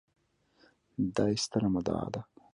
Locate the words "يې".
1.31-1.35